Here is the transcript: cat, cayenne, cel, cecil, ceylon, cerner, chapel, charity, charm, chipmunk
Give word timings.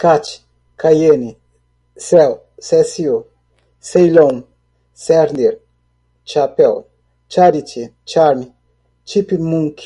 cat, 0.00 0.24
cayenne, 0.80 1.30
cel, 2.06 2.32
cecil, 2.66 3.14
ceylon, 3.80 4.36
cerner, 5.04 5.54
chapel, 6.30 6.74
charity, 7.32 7.82
charm, 8.10 8.40
chipmunk 9.08 9.78